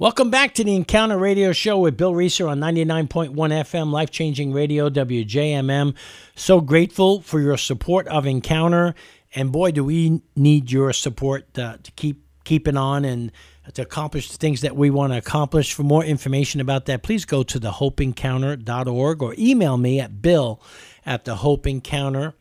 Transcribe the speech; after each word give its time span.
Welcome 0.00 0.30
back 0.30 0.54
to 0.54 0.62
the 0.62 0.76
Encounter 0.76 1.18
Radio 1.18 1.50
Show 1.50 1.80
with 1.80 1.96
Bill 1.96 2.14
Reeser 2.14 2.46
on 2.46 2.60
99.1 2.60 3.34
FM, 3.34 3.90
life 3.90 4.12
changing 4.12 4.52
radio, 4.52 4.88
WJMM. 4.88 5.92
So 6.36 6.60
grateful 6.60 7.20
for 7.20 7.40
your 7.40 7.56
support 7.56 8.06
of 8.06 8.24
Encounter. 8.24 8.94
And 9.34 9.50
boy, 9.50 9.72
do 9.72 9.82
we 9.82 10.22
need 10.36 10.70
your 10.70 10.92
support 10.92 11.58
uh, 11.58 11.78
to 11.82 11.90
keep 11.96 12.24
keeping 12.44 12.76
on 12.76 13.04
and 13.04 13.32
to 13.74 13.82
accomplish 13.82 14.30
the 14.30 14.36
things 14.38 14.60
that 14.60 14.76
we 14.76 14.88
want 14.88 15.14
to 15.14 15.18
accomplish. 15.18 15.72
For 15.74 15.82
more 15.82 16.04
information 16.04 16.60
about 16.60 16.86
that, 16.86 17.02
please 17.02 17.24
go 17.24 17.42
to 17.42 17.58
thehopeencounter.org 17.58 19.20
or 19.20 19.34
email 19.36 19.76
me 19.78 19.98
at 19.98 20.22
bill 20.22 20.62
at 21.04 21.24
thehopeencounter.org. 21.24 22.34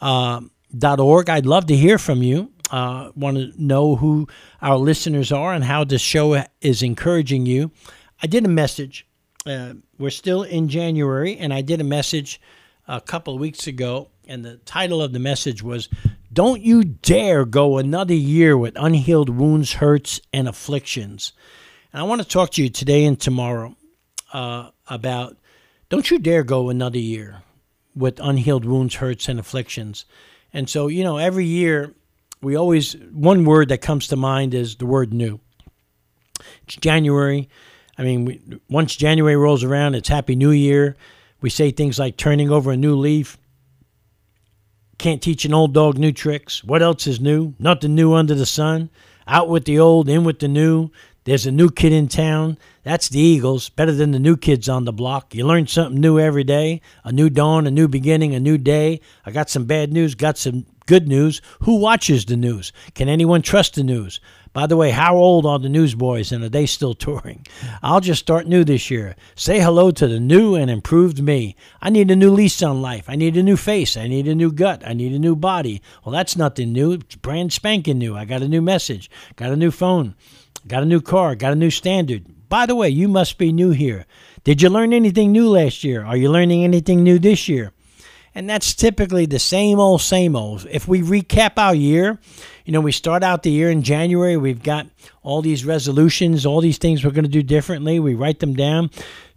Uh, 0.00 1.32
I'd 1.32 1.44
love 1.44 1.66
to 1.66 1.76
hear 1.76 1.98
from 1.98 2.22
you 2.22 2.53
uh, 2.70 3.10
want 3.14 3.36
to 3.36 3.52
know 3.62 3.96
who 3.96 4.26
our 4.62 4.76
listeners 4.76 5.32
are 5.32 5.52
and 5.52 5.64
how 5.64 5.84
this 5.84 6.02
show 6.02 6.44
is 6.60 6.82
encouraging 6.82 7.46
you, 7.46 7.70
I 8.22 8.26
did 8.26 8.44
a 8.44 8.48
message. 8.48 9.06
Uh, 9.46 9.74
we're 9.98 10.10
still 10.10 10.42
in 10.42 10.68
January, 10.68 11.36
and 11.36 11.52
I 11.52 11.60
did 11.60 11.80
a 11.80 11.84
message 11.84 12.40
a 12.88 13.00
couple 13.00 13.34
of 13.34 13.40
weeks 13.40 13.66
ago, 13.66 14.10
and 14.26 14.44
the 14.44 14.56
title 14.58 15.02
of 15.02 15.12
the 15.12 15.18
message 15.18 15.62
was 15.62 15.88
Don't 16.32 16.62
You 16.62 16.84
Dare 16.84 17.44
Go 17.44 17.78
Another 17.78 18.14
Year 18.14 18.56
with 18.56 18.74
Unhealed 18.76 19.28
Wounds, 19.28 19.74
Hurts, 19.74 20.20
and 20.32 20.48
Afflictions. 20.48 21.32
And 21.92 22.00
I 22.00 22.04
want 22.04 22.22
to 22.22 22.28
talk 22.28 22.50
to 22.52 22.62
you 22.62 22.70
today 22.70 23.04
and 23.04 23.20
tomorrow 23.20 23.76
uh, 24.32 24.70
about 24.88 25.36
Don't 25.90 26.10
You 26.10 26.18
Dare 26.18 26.44
Go 26.44 26.70
Another 26.70 26.98
Year 26.98 27.42
with 27.94 28.18
Unhealed 28.20 28.64
Wounds, 28.64 28.96
Hurts, 28.96 29.28
and 29.28 29.38
Afflictions. 29.38 30.04
And 30.52 30.68
so, 30.68 30.86
you 30.88 31.04
know, 31.04 31.18
every 31.18 31.44
year 31.44 31.94
we 32.44 32.56
always 32.56 32.94
one 33.12 33.44
word 33.44 33.70
that 33.70 33.78
comes 33.78 34.08
to 34.08 34.16
mind 34.16 34.54
is 34.54 34.76
the 34.76 34.86
word 34.86 35.12
new. 35.12 35.40
It's 36.64 36.76
January. 36.76 37.48
I 37.96 38.02
mean, 38.02 38.24
we, 38.24 38.40
once 38.68 38.96
January 38.96 39.36
rolls 39.36 39.64
around, 39.64 39.94
it's 39.94 40.08
Happy 40.08 40.36
New 40.36 40.50
Year. 40.50 40.96
We 41.40 41.50
say 41.50 41.70
things 41.70 41.98
like 41.98 42.16
turning 42.16 42.50
over 42.50 42.70
a 42.70 42.76
new 42.76 42.96
leaf. 42.96 43.38
Can't 44.98 45.22
teach 45.22 45.44
an 45.44 45.54
old 45.54 45.74
dog 45.74 45.98
new 45.98 46.12
tricks. 46.12 46.62
What 46.62 46.82
else 46.82 47.06
is 47.06 47.20
new? 47.20 47.54
Nothing 47.58 47.94
new 47.94 48.14
under 48.14 48.34
the 48.34 48.46
sun. 48.46 48.90
Out 49.26 49.48
with 49.48 49.64
the 49.64 49.78
old, 49.78 50.08
in 50.08 50.24
with 50.24 50.38
the 50.38 50.48
new. 50.48 50.90
There's 51.24 51.46
a 51.46 51.50
new 51.50 51.70
kid 51.70 51.92
in 51.92 52.08
town. 52.08 52.58
That's 52.82 53.08
the 53.08 53.20
Eagles. 53.20 53.70
Better 53.70 53.92
than 53.92 54.10
the 54.10 54.18
new 54.18 54.36
kids 54.36 54.68
on 54.68 54.84
the 54.84 54.92
block. 54.92 55.34
You 55.34 55.46
learn 55.46 55.66
something 55.66 55.98
new 55.98 56.18
every 56.18 56.44
day. 56.44 56.82
A 57.02 57.12
new 57.12 57.30
dawn, 57.30 57.66
a 57.66 57.70
new 57.70 57.88
beginning, 57.88 58.34
a 58.34 58.40
new 58.40 58.58
day. 58.58 59.00
I 59.24 59.30
got 59.30 59.48
some 59.48 59.64
bad 59.64 59.92
news, 59.92 60.14
got 60.14 60.36
some 60.36 60.66
Good 60.86 61.08
news 61.08 61.40
who 61.60 61.76
watches 61.76 62.26
the 62.26 62.36
news? 62.36 62.70
Can 62.94 63.08
anyone 63.08 63.40
trust 63.40 63.74
the 63.74 63.82
news? 63.82 64.20
By 64.52 64.66
the 64.66 64.76
way, 64.76 64.90
how 64.90 65.16
old 65.16 65.46
are 65.46 65.58
the 65.58 65.70
newsboys 65.70 66.30
and 66.30 66.44
are 66.44 66.50
they 66.50 66.66
still 66.66 66.92
touring? 66.94 67.46
I'll 67.82 68.00
just 68.00 68.20
start 68.20 68.46
new 68.46 68.64
this 68.64 68.90
year. 68.90 69.16
Say 69.34 69.60
hello 69.60 69.90
to 69.92 70.06
the 70.06 70.20
new 70.20 70.54
and 70.54 70.70
improved 70.70 71.22
me. 71.22 71.56
I 71.80 71.88
need 71.88 72.10
a 72.10 72.16
new 72.16 72.30
lease 72.30 72.62
on 72.62 72.82
life. 72.82 73.06
I 73.08 73.16
need 73.16 73.36
a 73.38 73.42
new 73.42 73.56
face. 73.56 73.96
I 73.96 74.08
need 74.08 74.28
a 74.28 74.34
new 74.34 74.52
gut. 74.52 74.86
I 74.86 74.92
need 74.92 75.12
a 75.12 75.18
new 75.18 75.34
body. 75.34 75.80
Well, 76.04 76.12
that's 76.12 76.36
nothing 76.36 76.72
new. 76.72 76.92
It's 76.92 77.16
brand 77.16 77.52
spanking 77.54 77.98
new. 77.98 78.14
I 78.14 78.26
got 78.26 78.42
a 78.42 78.48
new 78.48 78.62
message. 78.62 79.10
Got 79.36 79.52
a 79.52 79.56
new 79.56 79.70
phone. 79.70 80.14
Got 80.68 80.82
a 80.82 80.86
new 80.86 81.00
car. 81.00 81.34
Got 81.34 81.52
a 81.52 81.56
new 81.56 81.70
standard. 81.70 82.26
By 82.50 82.66
the 82.66 82.76
way, 82.76 82.90
you 82.90 83.08
must 83.08 83.38
be 83.38 83.52
new 83.52 83.70
here. 83.70 84.04
Did 84.44 84.60
you 84.60 84.68
learn 84.68 84.92
anything 84.92 85.32
new 85.32 85.48
last 85.48 85.82
year? 85.82 86.04
Are 86.04 86.16
you 86.16 86.30
learning 86.30 86.62
anything 86.62 87.02
new 87.02 87.18
this 87.18 87.48
year? 87.48 87.72
And 88.34 88.50
that's 88.50 88.74
typically 88.74 89.26
the 89.26 89.38
same 89.38 89.78
old, 89.78 90.00
same 90.00 90.34
old. 90.34 90.66
If 90.70 90.88
we 90.88 91.02
recap 91.02 91.52
our 91.56 91.74
year, 91.74 92.18
you 92.64 92.72
know, 92.72 92.80
we 92.80 92.90
start 92.90 93.22
out 93.22 93.44
the 93.44 93.50
year 93.50 93.70
in 93.70 93.82
January, 93.82 94.36
we've 94.36 94.62
got 94.62 94.86
all 95.22 95.40
these 95.40 95.64
resolutions, 95.64 96.44
all 96.44 96.60
these 96.60 96.78
things 96.78 97.04
we're 97.04 97.12
going 97.12 97.24
to 97.24 97.30
do 97.30 97.42
differently. 97.42 98.00
We 98.00 98.14
write 98.14 98.40
them 98.40 98.54
down. 98.54 98.90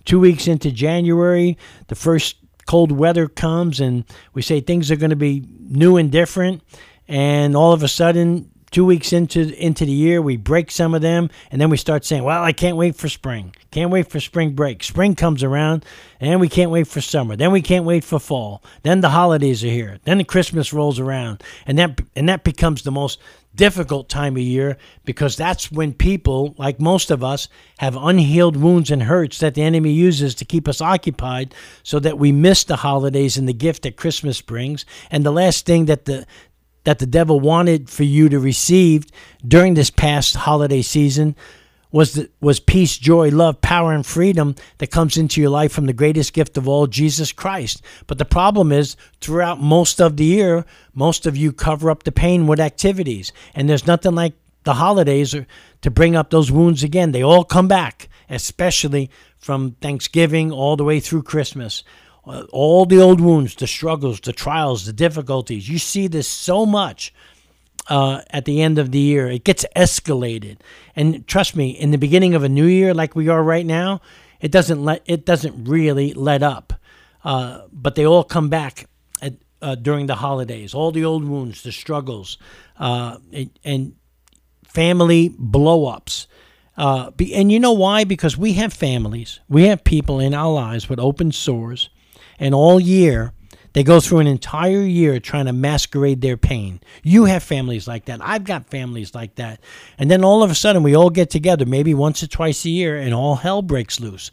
Two 0.06 0.20
weeks 0.20 0.48
into 0.48 0.72
January, 0.72 1.58
the 1.88 1.96
first 1.96 2.38
cold 2.66 2.92
weather 2.92 3.28
comes 3.28 3.80
and 3.80 4.04
we 4.34 4.42
say 4.42 4.60
things 4.60 4.90
are 4.90 4.96
going 4.96 5.12
to 5.12 5.16
be 5.16 5.46
new 5.60 5.98
and 5.98 6.12
different. 6.12 6.64
And 7.08 7.56
all 7.56 7.74
of 7.74 7.84
a 7.84 7.88
sudden, 7.88 8.50
two 8.78 8.86
weeks 8.86 9.12
into 9.12 9.52
into 9.58 9.86
the 9.86 9.92
year, 9.92 10.22
we 10.22 10.38
break 10.38 10.70
some 10.70 10.94
of 10.94 11.02
them, 11.02 11.32
and 11.50 11.60
then 11.60 11.72
we 11.72 11.78
start 11.78 12.06
saying, 12.06 12.24
"Well, 12.24 12.44
I 12.44 12.52
can't 12.52 12.78
wait 12.78 12.96
for 12.96 13.10
spring. 13.10 13.56
Can't 13.72 13.90
wait 13.90 14.08
for 14.08 14.20
spring 14.20 14.52
break. 14.52 14.84
Spring 14.84 15.16
comes 15.16 15.42
around, 15.42 15.84
and 16.20 16.40
we 16.40 16.48
can't 16.48 16.70
wait 16.70 16.86
for 16.86 17.02
summer. 17.02 17.36
Then 17.36 17.52
we 17.52 17.64
can't 17.64 17.86
wait 17.86 18.04
for 18.04 18.20
fall. 18.20 18.62
Then 18.84 19.02
the 19.02 19.10
holidays 19.10 19.64
are 19.64 19.70
here. 19.70 19.98
Then 20.04 20.20
the 20.20 20.24
Christmas 20.24 20.74
rolls 20.74 21.00
around, 21.00 21.42
and 21.66 21.80
that 21.80 22.02
and 22.16 22.30
that 22.30 22.44
becomes 22.44 22.84
the 22.84 22.92
most 22.92 23.18
difficult 23.56 24.10
time 24.10 24.36
of 24.36 24.44
year 24.44 24.78
because 25.04 25.36
that's 25.36 25.72
when 25.72 25.92
people, 25.92 26.54
like 26.60 26.80
most 26.80 27.10
of 27.10 27.24
us, 27.24 27.50
have 27.80 27.96
unhealed 27.96 28.56
wounds 28.56 28.92
and 28.92 29.02
hurts 29.02 29.40
that 29.40 29.56
the 29.56 29.64
enemy 29.64 29.92
uses 29.92 30.36
to 30.36 30.46
keep 30.46 30.68
us 30.68 30.82
occupied 30.82 31.56
so 31.82 31.98
that 31.98 32.20
we 32.20 32.32
miss 32.32 32.64
the 32.64 32.76
holidays 32.76 33.38
and 33.38 33.50
the 33.50 33.54
gift 33.54 33.82
that 33.82 33.98
Christmas 33.98 34.40
brings. 34.40 34.86
And 35.10 35.26
the 35.26 35.32
last 35.32 35.66
thing 35.66 35.86
that 35.86 36.06
the 36.06 36.28
that 36.88 37.00
the 37.00 37.06
devil 37.06 37.38
wanted 37.38 37.90
for 37.90 38.06
you 38.06 38.30
to 38.30 38.40
receive 38.40 39.08
during 39.46 39.74
this 39.74 39.90
past 39.90 40.38
holiday 40.38 40.82
season 40.82 41.36
was 41.92 42.14
the, 42.14 42.30
was 42.40 42.62
peace, 42.62 42.98
joy, 42.98 43.30
love, 43.30 43.60
power, 43.60 43.92
and 43.92 44.06
freedom 44.06 44.56
that 44.78 44.90
comes 44.90 45.18
into 45.18 45.42
your 45.42 45.50
life 45.50 45.74
from 45.74 45.86
the 45.86 45.92
greatest 45.92 46.32
gift 46.32 46.56
of 46.56 46.66
all, 46.66 46.88
Jesus 46.88 47.34
Christ. 47.34 47.82
But 48.08 48.20
the 48.20 48.24
problem 48.24 48.72
is, 48.72 48.96
throughout 49.20 49.60
most 49.60 50.00
of 50.00 50.16
the 50.16 50.24
year, 50.24 50.66
most 50.94 51.26
of 51.26 51.36
you 51.36 51.52
cover 51.52 51.92
up 51.92 52.04
the 52.04 52.12
pain 52.14 52.48
with 52.48 52.62
activities, 52.62 53.34
and 53.54 53.70
there's 53.70 53.86
nothing 53.86 54.16
like 54.16 54.36
the 54.64 54.76
holidays 54.76 55.36
to 55.82 55.92
bring 55.92 56.16
up 56.16 56.30
those 56.30 56.54
wounds 56.54 56.84
again. 56.84 57.12
They 57.12 57.22
all 57.22 57.44
come 57.44 57.68
back, 57.68 58.08
especially 58.30 59.10
from 59.40 59.72
Thanksgiving 59.82 60.54
all 60.54 60.78
the 60.78 60.86
way 60.86 61.02
through 61.02 61.24
Christmas 61.24 61.84
all 62.52 62.86
the 62.86 63.00
old 63.00 63.22
wounds, 63.22 63.56
the 63.56 63.68
struggles, 63.68 64.20
the 64.20 64.34
trials, 64.34 64.86
the 64.86 64.94
difficulties. 64.94 65.70
You 65.70 65.80
see 65.80 66.08
this 66.08 66.28
so 66.28 66.66
much 66.66 67.14
uh, 67.88 68.22
at 68.30 68.46
the 68.46 68.62
end 68.62 68.78
of 68.80 68.92
the 68.92 69.00
year. 69.00 69.28
It 69.28 69.44
gets 69.44 69.66
escalated, 69.76 70.58
and 70.96 71.26
trust 71.28 71.56
me, 71.56 71.70
in 71.70 71.92
the 71.92 71.98
beginning 71.98 72.36
of 72.36 72.44
a 72.44 72.50
new 72.50 72.66
year, 72.66 72.94
like 72.94 73.16
we 73.16 73.30
are 73.30 73.44
right 73.44 73.66
now, 73.66 74.02
it 74.42 74.52
doesn't 74.52 74.84
let 74.84 75.02
it 75.06 75.26
doesn't 75.26 75.66
really 75.66 76.14
let 76.14 76.44
up. 76.44 76.74
Uh, 77.24 77.62
but 77.72 77.96
they 77.96 78.06
all 78.06 78.24
come 78.24 78.50
back 78.50 78.88
at, 79.22 79.34
uh, 79.62 79.76
during 79.76 80.08
the 80.08 80.16
holidays. 80.16 80.74
All 80.74 80.92
the 80.92 81.04
old 81.04 81.26
wounds, 81.26 81.64
the 81.64 81.72
struggles, 81.72 82.38
uh, 82.78 83.18
and 83.64 83.96
family 84.64 85.36
blow-ups. 85.38 86.28
Uh, 86.78 87.10
and 87.34 87.52
you 87.52 87.60
know 87.60 87.72
why? 87.72 88.04
Because 88.04 88.38
we 88.38 88.54
have 88.54 88.72
families, 88.72 89.40
we 89.50 89.64
have 89.64 89.84
people 89.84 90.20
in 90.20 90.36
our 90.36 90.54
lives 90.54 90.88
with 90.88 91.00
open 91.00 91.32
sores 91.32 91.90
and 92.40 92.54
all 92.54 92.80
year 92.80 93.34
they 93.78 93.84
go 93.84 94.00
through 94.00 94.20
an 94.20 94.28
entire 94.28 94.82
year 94.82 95.20
trying 95.20 95.46
to 95.46 95.54
masquerade 95.54 96.22
their 96.22 96.36
pain. 96.36 96.80
You 97.04 97.26
have 97.26 97.44
families 97.44 97.88
like 97.88 98.06
that. 98.06 98.22
I've 98.24 98.44
got 98.44 98.72
families 98.72 99.14
like 99.14 99.36
that. 99.36 99.60
And 100.00 100.10
then 100.10 100.24
all 100.24 100.42
of 100.42 100.50
a 100.50 100.56
sudden 100.56 100.82
we 100.82 100.96
all 100.96 101.12
get 101.12 101.30
together 101.30 101.64
maybe 101.64 101.94
once 101.94 102.24
or 102.24 102.28
twice 102.28 102.66
a 102.66 102.70
year 102.70 102.98
and 102.98 103.14
all 103.14 103.36
hell 103.36 103.62
breaks 103.62 104.00
loose. 104.00 104.32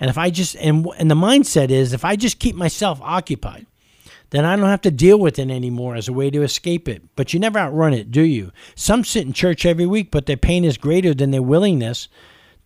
And 0.00 0.10
if 0.10 0.18
I 0.18 0.30
just 0.30 0.56
and 0.56 0.84
and 0.98 1.08
the 1.08 1.14
mindset 1.14 1.70
is 1.70 1.92
if 1.92 2.04
I 2.04 2.16
just 2.16 2.40
keep 2.40 2.56
myself 2.56 3.00
occupied, 3.02 3.66
then 4.30 4.44
I 4.44 4.56
don't 4.56 4.66
have 4.66 4.82
to 4.82 4.90
deal 4.90 5.18
with 5.18 5.38
it 5.38 5.48
anymore 5.48 5.94
as 5.94 6.08
a 6.08 6.12
way 6.12 6.30
to 6.30 6.42
escape 6.42 6.88
it. 6.88 7.04
But 7.14 7.32
you 7.32 7.38
never 7.38 7.60
outrun 7.60 7.94
it, 7.94 8.10
do 8.10 8.22
you? 8.22 8.50
Some 8.74 9.04
sit 9.04 9.26
in 9.26 9.32
church 9.32 9.64
every 9.64 9.86
week, 9.86 10.10
but 10.10 10.26
their 10.26 10.36
pain 10.36 10.64
is 10.64 10.76
greater 10.76 11.14
than 11.14 11.30
their 11.30 11.40
willingness 11.40 12.08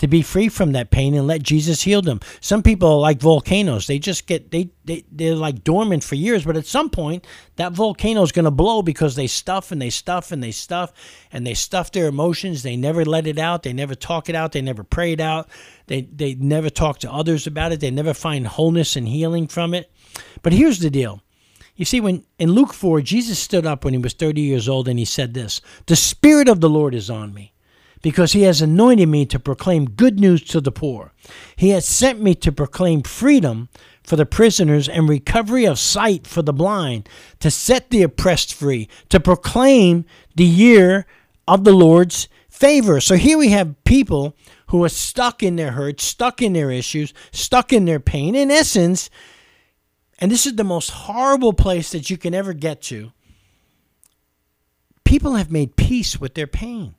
to 0.01 0.09
be 0.09 0.23
free 0.23 0.49
from 0.49 0.73
that 0.73 0.91
pain 0.91 1.15
and 1.15 1.27
let 1.27 1.43
Jesus 1.43 1.83
heal 1.83 2.01
them. 2.01 2.21
Some 2.41 2.63
people 2.63 2.89
are 2.89 2.99
like 2.99 3.21
volcanoes. 3.21 3.87
They 3.87 3.99
just 3.99 4.27
get 4.27 4.51
they, 4.51 4.71
they 4.87 5.05
they're 5.13 5.35
like 5.35 5.63
dormant 5.63 6.03
for 6.03 6.15
years, 6.15 6.43
but 6.43 6.57
at 6.57 6.65
some 6.65 6.89
point 6.89 7.27
that 7.57 7.73
volcano 7.73 8.23
is 8.23 8.33
going 8.33 8.47
to 8.47 8.51
blow 8.51 8.81
because 8.81 9.15
they 9.15 9.27
stuff 9.27 9.71
and 9.71 9.81
they 9.81 9.91
stuff 9.91 10.33
and 10.33 10.43
they 10.43 10.53
stuff 10.53 10.95
and 11.31 11.47
they 11.47 11.53
stuff 11.53 11.93
their 11.93 12.07
emotions. 12.07 12.63
They 12.63 12.77
never 12.77 13.05
let 13.05 13.27
it 13.27 13.39
out. 13.39 13.63
They 13.63 13.75
never 13.75 13.95
talk 13.95 14.31
it 14.31 14.35
out. 14.35 14.53
They 14.53 14.63
never 14.63 14.85
pray 14.85 15.13
it 15.13 15.21
out. 15.21 15.51
They 15.87 16.01
they 16.01 16.35
never 16.35 16.71
talk 16.71 17.01
to 17.01 17.13
others 17.13 17.47
about 17.47 17.73
it. 17.73 17.81
They 17.81 17.91
never 17.91 18.15
find 18.15 18.47
wholeness 18.47 18.97
and 18.97 19.07
healing 19.07 19.49
from 19.49 19.75
it. 19.75 19.93
But 20.41 20.55
here's 20.55 20.79
the 20.79 20.89
deal. 20.89 21.21
You 21.77 21.85
see, 21.85 22.01
when 22.01 22.25
in 22.39 22.53
Luke 22.53 22.73
4, 22.73 23.03
Jesus 23.03 23.39
stood 23.39 23.67
up 23.67 23.85
when 23.85 23.93
he 23.93 23.99
was 23.99 24.15
30 24.15 24.41
years 24.41 24.67
old 24.67 24.89
and 24.89 24.99
he 24.99 25.05
said 25.05 25.35
this 25.35 25.61
The 25.85 25.97
Spirit 25.97 26.49
of 26.49 26.63
the 26.63 26.71
Lord 26.71 26.95
is 26.95 27.11
on 27.11 27.35
me 27.35 27.53
because 28.03 28.33
he 28.33 28.43
has 28.43 28.63
anointed 28.63 29.09
me 29.09 29.27
to 29.27 29.39
proclaim 29.39 29.91
good 29.91 30.19
news 30.19 30.43
to 30.45 30.61
the 30.61 30.73
poor. 30.73 31.13
He 31.57 31.71
has 31.71 31.87
sent 31.87 32.21
me 32.21 32.35
to 32.37 32.53
proclaim 32.53 33.03
freedom 33.03 33.69
for 34.03 34.17
the 34.17 34.27
prisoners 34.27 34.89
and 34.89 35.09
recovery 35.09 35.67
of 35.67 35.79
sight 35.79 36.27
for 36.27 36.43
the 36.43 36.53
blind, 36.53 37.09
to 37.41 37.51
set 37.51 37.91
the 37.91 38.03
oppressed 38.03 38.55
free, 38.55 38.89
to 39.09 39.21
proclaim 39.21 40.05
the 40.35 40.45
year 40.45 41.07
of 41.47 41.65
the 41.65 41.73
Lord's 41.73 42.29
favor. 42.49 43.01
So 43.01 43.17
here 43.17 43.39
we 43.39 43.49
have 43.49 43.85
people 43.85 44.37
who 44.69 44.83
are 44.85 44.89
stuck 44.89 45.43
in 45.43 45.57
their 45.57 45.73
hurt, 45.73 46.01
stuck 46.01 46.41
in 46.41 46.53
their 46.55 46.71
issues, 46.71 47.13
stuck 47.33 47.73
in 47.73 47.85
their 47.85 48.01
pain. 48.01 48.35
In 48.35 48.51
essence, 48.51 49.11
and 50.19 50.31
this 50.31 50.47
is 50.47 50.57
the 50.57 50.65
most 50.65 50.91
horrible 50.91 51.53
place 51.53 51.91
that 51.91 52.11
you 52.11 52.17
can 52.17 52.35
ever 52.35 52.53
get 52.53 52.83
to, 52.83 53.13
people 55.05 55.35
have 55.35 55.51
made 55.51 55.77
peace 55.77 56.21
with 56.21 56.35
their 56.35 56.47
pain. 56.47 56.95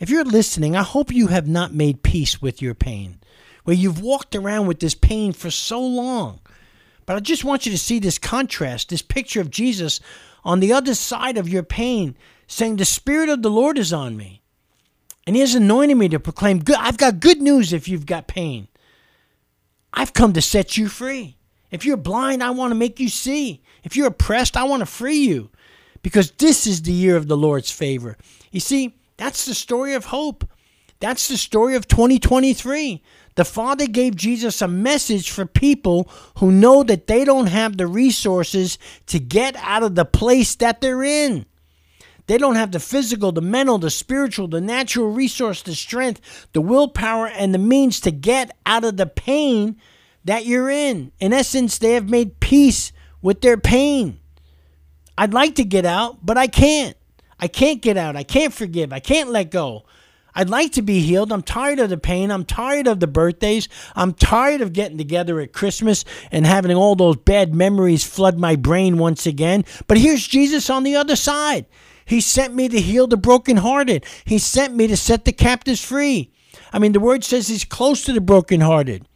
If 0.00 0.08
you're 0.08 0.24
listening, 0.24 0.74
I 0.74 0.82
hope 0.82 1.12
you 1.12 1.26
have 1.26 1.46
not 1.46 1.74
made 1.74 2.02
peace 2.02 2.40
with 2.40 2.62
your 2.62 2.74
pain, 2.74 3.20
where 3.64 3.76
you've 3.76 4.00
walked 4.00 4.34
around 4.34 4.66
with 4.66 4.80
this 4.80 4.94
pain 4.94 5.34
for 5.34 5.50
so 5.50 5.80
long. 5.80 6.40
But 7.04 7.16
I 7.16 7.20
just 7.20 7.44
want 7.44 7.66
you 7.66 7.72
to 7.72 7.78
see 7.78 7.98
this 7.98 8.18
contrast, 8.18 8.88
this 8.88 9.02
picture 9.02 9.42
of 9.42 9.50
Jesus 9.50 10.00
on 10.42 10.60
the 10.60 10.72
other 10.72 10.94
side 10.94 11.36
of 11.36 11.50
your 11.50 11.62
pain, 11.62 12.16
saying, 12.46 12.76
The 12.76 12.86
Spirit 12.86 13.28
of 13.28 13.42
the 13.42 13.50
Lord 13.50 13.76
is 13.76 13.92
on 13.92 14.16
me. 14.16 14.40
And 15.26 15.36
He 15.36 15.40
has 15.40 15.54
anointed 15.54 15.98
me 15.98 16.08
to 16.08 16.18
proclaim 16.18 16.60
good. 16.60 16.76
I've 16.78 16.96
got 16.96 17.20
good 17.20 17.42
news 17.42 17.74
if 17.74 17.86
you've 17.86 18.06
got 18.06 18.26
pain. 18.26 18.68
I've 19.92 20.14
come 20.14 20.32
to 20.32 20.40
set 20.40 20.78
you 20.78 20.88
free. 20.88 21.36
If 21.70 21.84
you're 21.84 21.98
blind, 21.98 22.42
I 22.42 22.50
want 22.50 22.70
to 22.70 22.76
make 22.76 23.00
you 23.00 23.10
see. 23.10 23.62
If 23.84 23.96
you're 23.96 24.06
oppressed, 24.06 24.56
I 24.56 24.64
want 24.64 24.80
to 24.80 24.86
free 24.86 25.18
you. 25.18 25.50
Because 26.02 26.30
this 26.32 26.66
is 26.66 26.82
the 26.82 26.92
year 26.92 27.16
of 27.16 27.28
the 27.28 27.36
Lord's 27.36 27.70
favor. 27.70 28.16
You 28.50 28.60
see, 28.60 28.94
that's 29.20 29.44
the 29.44 29.54
story 29.54 29.92
of 29.92 30.06
hope. 30.06 30.48
That's 30.98 31.28
the 31.28 31.36
story 31.36 31.76
of 31.76 31.86
2023. 31.86 33.02
The 33.34 33.44
Father 33.44 33.86
gave 33.86 34.16
Jesus 34.16 34.62
a 34.62 34.66
message 34.66 35.30
for 35.30 35.44
people 35.44 36.10
who 36.38 36.50
know 36.50 36.82
that 36.84 37.06
they 37.06 37.26
don't 37.26 37.48
have 37.48 37.76
the 37.76 37.86
resources 37.86 38.78
to 39.08 39.18
get 39.18 39.56
out 39.56 39.82
of 39.82 39.94
the 39.94 40.06
place 40.06 40.54
that 40.54 40.80
they're 40.80 41.04
in. 41.04 41.44
They 42.28 42.38
don't 42.38 42.54
have 42.54 42.72
the 42.72 42.80
physical, 42.80 43.30
the 43.30 43.42
mental, 43.42 43.76
the 43.76 43.90
spiritual, 43.90 44.48
the 44.48 44.62
natural 44.62 45.10
resource, 45.10 45.60
the 45.60 45.74
strength, 45.74 46.48
the 46.54 46.62
willpower, 46.62 47.26
and 47.26 47.52
the 47.52 47.58
means 47.58 48.00
to 48.00 48.10
get 48.10 48.56
out 48.64 48.84
of 48.84 48.96
the 48.96 49.06
pain 49.06 49.76
that 50.24 50.46
you're 50.46 50.70
in. 50.70 51.12
In 51.20 51.34
essence, 51.34 51.76
they 51.76 51.92
have 51.92 52.08
made 52.08 52.40
peace 52.40 52.90
with 53.20 53.42
their 53.42 53.58
pain. 53.58 54.18
I'd 55.18 55.34
like 55.34 55.56
to 55.56 55.64
get 55.64 55.84
out, 55.84 56.24
but 56.24 56.38
I 56.38 56.46
can't. 56.46 56.96
I 57.40 57.48
can't 57.48 57.80
get 57.80 57.96
out. 57.96 58.16
I 58.16 58.22
can't 58.22 58.52
forgive. 58.52 58.92
I 58.92 59.00
can't 59.00 59.30
let 59.30 59.50
go. 59.50 59.84
I'd 60.34 60.50
like 60.50 60.72
to 60.72 60.82
be 60.82 61.00
healed. 61.00 61.32
I'm 61.32 61.42
tired 61.42 61.80
of 61.80 61.88
the 61.88 61.96
pain. 61.96 62.30
I'm 62.30 62.44
tired 62.44 62.86
of 62.86 63.00
the 63.00 63.06
birthdays. 63.06 63.68
I'm 63.96 64.12
tired 64.12 64.60
of 64.60 64.72
getting 64.72 64.98
together 64.98 65.40
at 65.40 65.52
Christmas 65.52 66.04
and 66.30 66.46
having 66.46 66.76
all 66.76 66.94
those 66.94 67.16
bad 67.16 67.54
memories 67.54 68.04
flood 68.04 68.38
my 68.38 68.54
brain 68.54 68.98
once 68.98 69.26
again. 69.26 69.64
But 69.88 69.98
here's 69.98 70.26
Jesus 70.26 70.70
on 70.70 70.84
the 70.84 70.94
other 70.94 71.16
side. 71.16 71.66
He 72.04 72.20
sent 72.20 72.54
me 72.54 72.68
to 72.68 72.80
heal 72.80 73.06
the 73.06 73.16
brokenhearted, 73.16 74.04
He 74.24 74.38
sent 74.38 74.74
me 74.74 74.86
to 74.86 74.96
set 74.96 75.24
the 75.24 75.32
captives 75.32 75.82
free. 75.82 76.32
I 76.72 76.78
mean, 76.78 76.92
the 76.92 77.00
word 77.00 77.24
says 77.24 77.48
He's 77.48 77.64
close 77.64 78.04
to 78.04 78.12
the 78.12 78.20
brokenhearted 78.20 79.06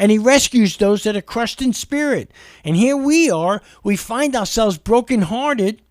and 0.00 0.10
he 0.10 0.18
rescues 0.18 0.78
those 0.78 1.02
that 1.02 1.14
are 1.14 1.20
crushed 1.20 1.60
in 1.60 1.74
spirit. 1.74 2.32
And 2.64 2.74
here 2.74 2.96
we 2.96 3.30
are, 3.30 3.60
we 3.84 3.96
find 3.96 4.34
ourselves 4.34 4.78
brokenhearted 4.78 5.82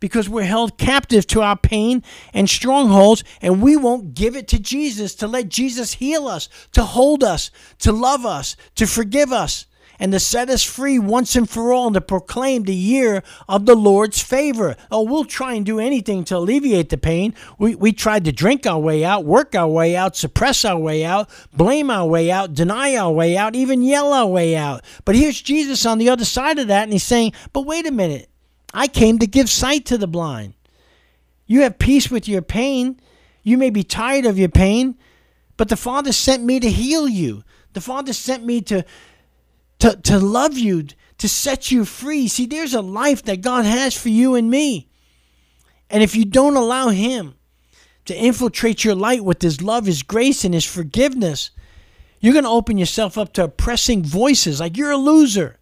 because 0.00 0.28
we're 0.28 0.42
held 0.42 0.78
captive 0.78 1.26
to 1.28 1.42
our 1.42 1.56
pain 1.56 2.02
and 2.32 2.48
strongholds, 2.48 3.24
and 3.40 3.62
we 3.62 3.76
won't 3.76 4.14
give 4.14 4.36
it 4.36 4.48
to 4.48 4.58
Jesus 4.58 5.14
to 5.16 5.26
let 5.26 5.48
Jesus 5.48 5.94
heal 5.94 6.26
us, 6.26 6.48
to 6.72 6.82
hold 6.84 7.22
us, 7.24 7.50
to 7.80 7.92
love 7.92 8.24
us, 8.24 8.56
to 8.76 8.86
forgive 8.86 9.32
us 9.32 9.66
and 9.98 10.12
to 10.12 10.20
set 10.20 10.48
us 10.48 10.62
free 10.62 10.98
once 10.98 11.34
and 11.36 11.48
for 11.48 11.72
all 11.72 11.88
and 11.88 11.94
to 11.94 12.00
proclaim 12.00 12.62
the 12.62 12.74
year 12.74 13.22
of 13.48 13.66
the 13.66 13.74
Lord's 13.74 14.22
favor. 14.22 14.76
Oh, 14.90 15.02
we'll 15.02 15.24
try 15.24 15.54
and 15.54 15.66
do 15.66 15.80
anything 15.80 16.24
to 16.24 16.36
alleviate 16.36 16.90
the 16.90 16.98
pain. 16.98 17.34
We, 17.58 17.74
we 17.74 17.92
tried 17.92 18.24
to 18.26 18.32
drink 18.32 18.66
our 18.66 18.78
way 18.78 19.04
out, 19.04 19.24
work 19.24 19.54
our 19.54 19.68
way 19.68 19.96
out, 19.96 20.16
suppress 20.16 20.64
our 20.64 20.78
way 20.78 21.04
out, 21.04 21.28
blame 21.52 21.90
our 21.90 22.06
way 22.06 22.30
out, 22.30 22.54
deny 22.54 22.96
our 22.96 23.12
way 23.12 23.36
out, 23.36 23.54
even 23.54 23.82
yell 23.82 24.12
our 24.12 24.26
way 24.26 24.56
out. 24.56 24.84
But 25.04 25.16
here's 25.16 25.40
Jesus 25.40 25.84
on 25.84 25.98
the 25.98 26.10
other 26.10 26.24
side 26.24 26.58
of 26.58 26.68
that, 26.68 26.84
and 26.84 26.92
he's 26.92 27.02
saying, 27.02 27.32
But 27.52 27.62
wait 27.62 27.86
a 27.86 27.92
minute. 27.92 28.30
I 28.72 28.86
came 28.86 29.18
to 29.18 29.26
give 29.26 29.48
sight 29.48 29.86
to 29.86 29.98
the 29.98 30.06
blind. 30.06 30.54
You 31.46 31.62
have 31.62 31.78
peace 31.78 32.10
with 32.10 32.28
your 32.28 32.42
pain. 32.42 33.00
You 33.42 33.56
may 33.56 33.70
be 33.70 33.82
tired 33.82 34.26
of 34.26 34.38
your 34.38 34.50
pain, 34.50 34.96
but 35.56 35.68
the 35.68 35.76
Father 35.76 36.12
sent 36.12 36.44
me 36.44 36.60
to 36.60 36.70
heal 36.70 37.08
you. 37.08 37.42
The 37.72 37.80
Father 37.80 38.12
sent 38.12 38.44
me 38.44 38.60
to 38.62 38.84
to, 39.78 39.96
to 39.96 40.18
love 40.18 40.58
you, 40.58 40.86
to 41.18 41.28
set 41.28 41.70
you 41.70 41.84
free. 41.84 42.28
See, 42.28 42.46
there's 42.46 42.74
a 42.74 42.80
life 42.80 43.22
that 43.24 43.40
God 43.40 43.64
has 43.64 43.96
for 43.96 44.08
you 44.08 44.34
and 44.34 44.50
me. 44.50 44.88
And 45.90 46.02
if 46.02 46.14
you 46.14 46.24
don't 46.24 46.56
allow 46.56 46.88
Him 46.88 47.36
to 48.06 48.16
infiltrate 48.16 48.84
your 48.84 48.94
light 48.94 49.24
with 49.24 49.42
His 49.42 49.62
love, 49.62 49.86
His 49.86 50.02
grace, 50.02 50.44
and 50.44 50.54
His 50.54 50.64
forgiveness, 50.64 51.50
you're 52.20 52.32
going 52.32 52.44
to 52.44 52.50
open 52.50 52.78
yourself 52.78 53.16
up 53.16 53.32
to 53.34 53.44
oppressing 53.44 54.02
voices 54.02 54.60
like 54.60 54.76
you're 54.76 54.90
a 54.90 54.96
loser. 54.96 55.56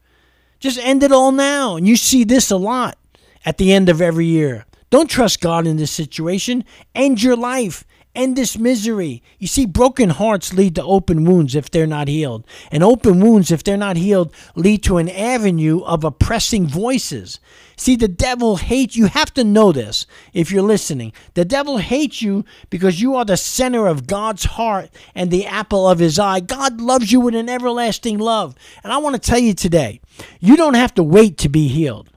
Just 0.59 0.79
end 0.79 1.03
it 1.03 1.13
all 1.13 1.33
now. 1.33 1.77
And 1.77 1.87
you 1.87 1.97
see 1.97 2.25
this 2.25 2.51
a 2.51 2.57
lot 2.57 2.99
at 3.45 3.59
the 3.59 3.73
end 3.73 3.89
of 3.89 4.01
every 4.01 4.27
year. 4.27 4.67
Don't 4.91 5.11
trust 5.11 5.41
God 5.41 5.67
in 5.67 5.77
this 5.77 5.91
situation. 5.91 6.65
End 6.95 7.23
your 7.23 7.37
life 7.37 7.85
end 8.17 8.37
this 8.37 8.59
misery. 8.59 9.23
You 9.39 9.47
see, 9.47 9.67
broken 9.67 10.11
hearts 10.11 10.53
lead 10.53 10.75
to 10.77 10.83
open 10.83 11.25
wounds 11.25 11.55
if 11.55 11.71
they're 11.71 11.87
not 11.87 12.09
healed. 12.09 12.47
And 12.73 12.83
open 12.83 13.21
wounds, 13.21 13.51
if 13.51 13.63
they're 13.63 13.77
not 13.77 13.97
healed, 13.97 14.33
lead 14.55 14.83
to 14.85 14.99
an 14.99 15.09
avenue 15.09 15.81
of 15.83 16.03
oppressing 16.03 16.67
voices. 16.67 17.39
See, 17.77 17.95
the 17.95 18.09
devil 18.09 18.57
hates 18.57 18.97
you. 18.97 19.07
have 19.07 19.33
to 19.35 19.45
know 19.45 19.71
this 19.71 20.07
if 20.33 20.51
you're 20.51 20.63
listening. 20.63 21.13
The 21.35 21.45
devil 21.45 21.79
hates 21.79 22.23
you 22.23 22.45
because 22.71 23.01
you 23.01 23.15
are 23.15 23.25
the 23.25 23.37
center 23.37 23.87
of 23.87 24.07
God's 24.07 24.45
heart 24.45 24.91
and 25.15 25.31
the 25.31 25.47
apple 25.47 25.89
of 25.89 25.99
his 25.99 26.19
eye. 26.19 26.41
God 26.41 26.81
loves 26.81 27.13
you 27.13 27.21
with 27.21 27.35
an 27.35 27.49
everlasting 27.49 28.19
love. 28.19 28.55
And 28.83 28.93
I 28.93 28.97
want 28.99 29.15
to 29.15 29.21
tell 29.21 29.39
you 29.39 29.55
today, 29.55 30.01
you 30.41 30.57
don't 30.57 30.75
have 30.75 30.95
to 30.95 31.03
wait 31.03 31.39
to 31.39 31.49
be 31.49 31.69
healed. 31.69 32.11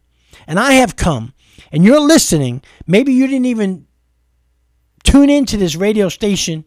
And 0.48 0.60
I 0.60 0.74
have 0.74 0.96
come 0.96 1.34
and 1.72 1.84
you're 1.84 2.00
listening. 2.00 2.62
Maybe 2.88 3.14
you 3.14 3.28
didn't 3.28 3.46
even 3.46 3.86
tune 5.10 5.30
into 5.30 5.58
this 5.58 5.76
radio 5.76 6.08
station, 6.08 6.66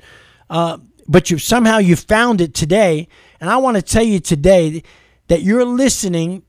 uh, 0.51 0.79
but 1.07 1.31
you 1.31 1.39
somehow 1.39 1.79
you 1.79 1.95
found 1.95 2.41
it 2.41 2.55
today. 2.55 3.07
And 3.41 3.49
I 3.49 3.57
want 3.59 3.77
to 3.77 3.83
tell 3.83 4.03
you 4.03 4.19
today 4.19 4.83
that 5.29 5.43
you're 5.43 5.65
listening 5.65 6.43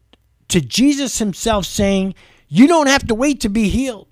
to 0.47 0.59
Jesus 0.59 1.19
Himself 1.19 1.65
saying, 1.65 2.15
You 2.47 2.67
don't 2.67 2.87
have 2.87 3.05
to 3.07 3.15
wait 3.15 3.41
to 3.41 3.49
be 3.49 3.69
healed. 3.69 4.07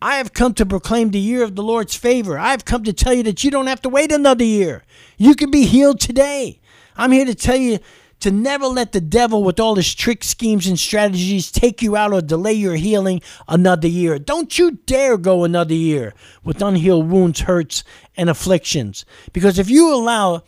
I 0.00 0.16
have 0.16 0.32
come 0.34 0.52
to 0.54 0.66
proclaim 0.66 1.10
the 1.10 1.18
year 1.18 1.42
of 1.42 1.54
the 1.54 1.62
Lord's 1.62 1.94
favor. 1.94 2.38
I 2.38 2.50
have 2.50 2.64
come 2.64 2.84
to 2.84 2.92
tell 2.92 3.14
you 3.14 3.22
that 3.22 3.44
you 3.44 3.50
don't 3.50 3.68
have 3.68 3.80
to 3.82 3.88
wait 3.88 4.12
another 4.12 4.44
year. 4.44 4.82
You 5.16 5.34
can 5.34 5.50
be 5.50 5.64
healed 5.64 6.00
today. 6.00 6.60
I'm 6.96 7.12
here 7.12 7.24
to 7.24 7.34
tell 7.34 7.56
you 7.56 7.78
to 8.22 8.30
never 8.30 8.66
let 8.66 8.92
the 8.92 9.00
devil, 9.00 9.42
with 9.42 9.58
all 9.58 9.74
his 9.74 9.94
tricks, 9.94 10.28
schemes, 10.28 10.66
and 10.66 10.78
strategies, 10.78 11.50
take 11.50 11.82
you 11.82 11.96
out 11.96 12.12
or 12.12 12.22
delay 12.22 12.52
your 12.52 12.76
healing 12.76 13.20
another 13.48 13.88
year. 13.88 14.18
Don't 14.18 14.58
you 14.58 14.78
dare 14.86 15.16
go 15.18 15.42
another 15.42 15.74
year 15.74 16.14
with 16.44 16.62
unhealed 16.62 17.10
wounds, 17.10 17.40
hurts, 17.40 17.82
and 18.16 18.30
afflictions. 18.30 19.04
Because 19.32 19.58
if 19.58 19.68
you 19.68 19.92
allow 19.92 20.44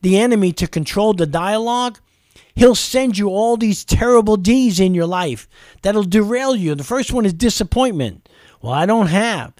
the 0.00 0.18
enemy 0.18 0.52
to 0.54 0.66
control 0.66 1.12
the 1.12 1.26
dialogue, 1.26 1.98
he'll 2.54 2.74
send 2.74 3.18
you 3.18 3.28
all 3.28 3.58
these 3.58 3.84
terrible 3.84 4.38
deeds 4.38 4.80
in 4.80 4.94
your 4.94 5.06
life 5.06 5.46
that'll 5.82 6.04
derail 6.04 6.56
you. 6.56 6.74
The 6.74 6.84
first 6.84 7.12
one 7.12 7.26
is 7.26 7.34
disappointment. 7.34 8.28
Well, 8.62 8.72
I 8.72 8.86
don't 8.86 9.08
have. 9.08 9.52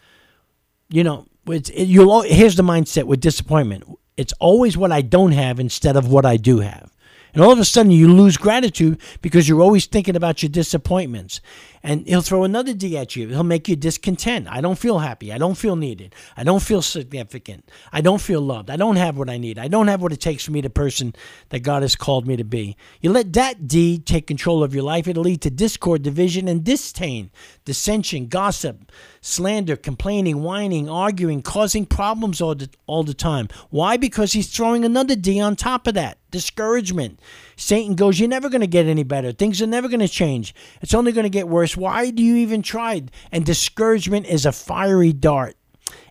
You 0.89 1.05
know, 1.05 1.27
it's, 1.47 1.69
it, 1.69 1.85
you'll, 1.85 2.23
here's 2.23 2.57
the 2.57 2.63
mindset 2.63 3.05
with 3.05 3.21
disappointment 3.21 3.85
it's 4.17 4.35
always 4.39 4.77
what 4.77 4.93
I 4.93 5.01
don't 5.01 5.33
have 5.33 5.61
instead 5.61 5.97
of 5.97 6.11
what 6.11 6.27
I 6.27 6.37
do 6.37 6.61
have. 6.61 6.91
And 7.35 7.43
all 7.43 7.53
of 7.53 7.59
a 7.59 7.65
sudden, 7.65 7.93
you 7.93 8.13
lose 8.13 8.37
gratitude 8.37 9.01
because 9.23 9.49
you're 9.49 9.61
always 9.61 9.87
thinking 9.87 10.17
about 10.17 10.43
your 10.43 10.51
disappointments. 10.51 11.41
And 11.83 12.07
he'll 12.07 12.21
throw 12.21 12.45
another 12.45 12.75
D 12.75 12.99
at 12.99 13.17
you. 13.17 13.29
He'll 13.29 13.43
make 13.43 13.67
you 13.67 13.75
discontent. 13.75 14.47
I 14.51 14.61
don't 14.61 14.79
feel 14.79 14.99
happy. 14.99 15.33
I 15.33 15.39
don't 15.39 15.55
feel 15.55 15.77
needed. 15.77 16.15
I 16.37 16.45
don't 16.45 16.63
feel 16.63 16.83
significant. 16.83 17.71
I 17.91 18.03
don't 18.03 18.21
feel 18.21 18.43
loved. 18.43 18.69
I 18.69 18.77
don't 18.77 18.97
have 18.97 19.17
what 19.17 19.31
I 19.31 19.39
need. 19.39 19.59
I 19.59 19.69
don't 19.69 19.89
have 19.89 20.03
what 20.03 20.13
it 20.13 20.21
takes 20.21 20.45
for 20.45 20.53
me, 20.53 20.61
the 20.61 20.69
person 20.69 21.15
that 21.49 21.61
God 21.61 21.81
has 21.81 21.97
called 21.97 22.27
me 22.27 22.37
to 22.37 22.45
be. 22.45 22.77
You 23.01 23.13
let 23.13 23.33
that 23.33 23.67
D 23.67 23.99
take 23.99 24.27
control 24.27 24.63
of 24.63 24.75
your 24.75 24.85
life, 24.85 25.09
it'll 25.09 25.23
lead 25.23 25.41
to 25.43 25.51
discord, 25.51 26.03
division, 26.03 26.49
and 26.49 26.63
disdain, 26.63 27.31
dissension, 27.65 28.27
gossip, 28.27 28.93
slander, 29.23 29.77
complaining, 29.77 30.43
whining, 30.43 30.89
arguing, 30.89 31.41
causing 31.41 31.87
problems 31.87 32.43
all 32.43 32.55
the, 32.55 32.69
all 32.87 33.05
the 33.05 33.15
time. 33.15 33.49
Why? 33.71 33.97
Because 33.97 34.35
he's 34.35 34.51
throwing 34.51 34.85
another 34.85 35.17
D 35.17 35.41
on 35.41 35.57
top 35.57 35.87
of 35.87 35.95
that 35.95 36.20
discouragement. 36.31 37.21
Satan 37.57 37.95
goes, 37.95 38.19
You're 38.19 38.29
never 38.29 38.49
going 38.49 38.61
to 38.61 38.67
get 38.67 38.87
any 38.87 39.03
better. 39.03 39.33
Things 39.33 39.61
are 39.61 39.67
never 39.67 39.89
going 39.89 40.01
to 40.01 40.09
change. 40.09 40.55
It's 40.81 40.95
only 40.95 41.13
going 41.13 41.25
to 41.25 41.31
get 41.31 41.49
worse. 41.49 41.77
Why 41.77 42.11
do 42.11 42.23
you 42.23 42.37
even 42.37 42.63
try? 42.63 43.03
And 43.33 43.45
discouragement 43.45 44.27
is 44.27 44.47
a 44.47 44.53
fiery 44.53 45.13
dart 45.13 45.57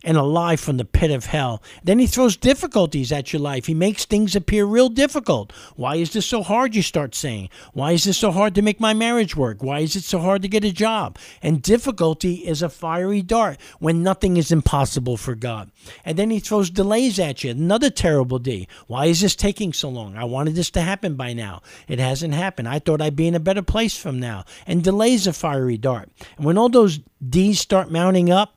and 0.04 0.18
a 0.18 0.24
lie 0.24 0.56
from 0.56 0.78
the 0.78 0.86
pit 0.86 1.12
of 1.12 1.26
hell. 1.26 1.62
Then 1.84 2.00
he 2.00 2.08
throws 2.08 2.38
difficulties 2.38 3.12
at 3.12 3.34
your 3.34 3.42
life. 3.42 3.66
He 3.66 3.74
makes 3.74 4.06
things 4.06 4.36
appear 4.36 4.66
real 4.66 4.90
difficult. 4.90 5.52
Why 5.76 5.96
is 5.96 6.14
this 6.14 6.26
so 6.26 6.44
hard? 6.44 6.76
You 6.76 6.82
start 6.82 7.16
saying. 7.16 7.50
Why 7.74 7.92
is 7.92 8.04
this 8.04 8.18
so 8.18 8.32
hard 8.32 8.56
to 8.56 8.62
make 8.62 8.80
my 8.80 8.94
marriage 8.94 9.36
work? 9.36 9.62
Why 9.62 9.80
is 9.80 9.96
it 9.96 10.04
so 10.04 10.20
hard 10.20 10.42
to 10.42 10.48
get 10.48 10.64
a 10.64 10.72
job? 10.72 11.18
And 11.42 11.62
difficulty 11.62 12.48
is 12.48 12.62
a 12.62 12.70
fiery 12.70 13.22
dart 13.22 13.60
when 13.80 14.04
nothing 14.04 14.38
is 14.38 14.52
impossible 14.52 15.18
for 15.18 15.36
God. 15.36 15.72
And 16.06 16.18
then 16.18 16.30
he 16.30 16.40
throws 16.40 16.70
delays 16.70 17.20
at 17.20 17.44
you. 17.44 17.52
Another 17.52 17.90
terrible 17.90 18.40
D. 18.40 18.68
Why 18.88 19.06
is 19.06 19.22
this 19.22 19.36
taking 19.36 19.74
so 19.74 19.90
long? 19.90 20.16
I 20.16 20.24
wanted 20.24 20.56
this 20.56 20.70
to 20.72 20.82
happen 20.82 21.16
by 21.16 21.34
now. 21.34 21.62
It 21.88 22.00
hasn't 22.00 22.34
happened. 22.34 22.68
I 22.68 22.80
thought 22.80 23.02
I'd 23.02 23.16
be 23.16 23.28
in 23.28 23.36
a 23.36 23.40
better 23.40 23.62
place 23.62 23.98
from 23.98 24.20
now. 24.20 24.46
And 24.66 24.84
delays 24.84 25.28
a 25.28 25.34
fiery 25.34 25.78
dart. 25.78 26.10
And 26.38 26.46
when 26.46 26.58
all 26.58 26.70
those 26.70 27.00
D's 27.28 27.60
start 27.60 27.92
mounting 27.92 28.30
up, 28.30 28.56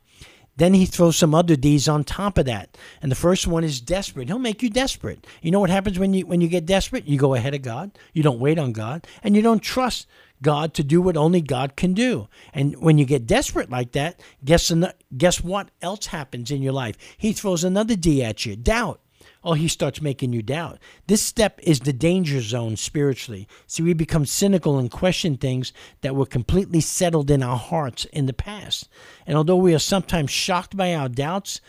Then 0.55 0.73
he 0.73 0.85
throws 0.85 1.17
some 1.17 1.33
other 1.33 1.55
D's 1.55 1.87
on 1.87 2.03
top 2.03 2.37
of 2.37 2.45
that. 2.45 2.77
And 3.01 3.11
the 3.11 3.15
first 3.15 3.47
one 3.47 3.63
is 3.63 3.81
desperate. 3.81 4.27
He'll 4.27 4.39
make 4.39 4.61
you 4.61 4.69
desperate. 4.69 5.25
You 5.41 5.51
know 5.51 5.59
what 5.59 5.69
happens 5.69 5.97
when 5.97 6.13
you 6.13 6.25
when 6.25 6.41
you 6.41 6.47
get 6.47 6.65
desperate? 6.65 7.07
You 7.07 7.17
go 7.17 7.33
ahead 7.33 7.55
of 7.55 7.61
God. 7.61 7.97
You 8.13 8.23
don't 8.23 8.39
wait 8.39 8.59
on 8.59 8.71
God, 8.71 9.07
and 9.23 9.35
you 9.35 9.41
don't 9.41 9.61
trust 9.61 10.07
God 10.41 10.73
to 10.75 10.83
do 10.83 11.01
what 11.01 11.17
only 11.17 11.41
God 11.41 11.75
can 11.75 11.93
do. 11.93 12.27
And 12.53 12.79
when 12.79 12.97
you 12.97 13.05
get 13.05 13.25
desperate 13.25 13.69
like 13.71 13.93
that, 13.93 14.19
guess 14.45 14.71
guess 15.17 15.43
what 15.43 15.69
else 15.81 16.07
happens 16.07 16.51
in 16.51 16.61
your 16.61 16.73
life? 16.73 16.97
He 17.17 17.33
throws 17.33 17.63
another 17.63 17.95
D 17.95 18.23
at 18.23 18.45
you, 18.45 18.55
doubt. 18.55 18.99
Oh, 19.43 19.53
he 19.53 19.67
starts 19.67 20.01
making 20.01 20.31
you 20.31 20.41
doubt. 20.41 20.79
This 21.07 21.21
step 21.21 21.59
is 21.63 21.81
the 21.81 21.91
danger 21.91 22.39
zone 22.39 22.77
spiritually. 22.77 23.47
See, 23.67 23.83
we 23.83 23.93
become 23.93 24.25
cynical 24.25 24.79
and 24.79 24.89
question 24.89 25.35
things 25.35 25.73
that 26.01 26.15
were 26.15 26.25
completely 26.25 26.79
settled 26.79 27.29
in 27.29 27.43
our 27.43 27.57
hearts 27.57 28.05
in 28.05 28.25
the 28.25 28.33
past. 28.33 28.87
And 29.27 29.35
although 29.35 29.57
we 29.57 29.75
are 29.75 29.79
sometimes 29.79 30.31
shocked 30.31 30.77
by 30.77 30.95
our 30.95 31.09
doubts, 31.09 31.59